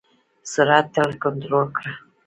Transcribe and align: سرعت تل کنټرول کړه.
سرعت 0.51 0.85
تل 0.93 1.09
کنټرول 1.23 1.65
کړه. 1.77 1.91